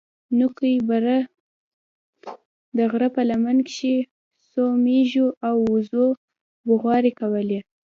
[0.39, 1.17] نوكي بره
[2.77, 3.95] د غره په لمن کښې
[4.49, 6.07] څو مېږو او وزو
[6.67, 7.59] بوغارې کولې.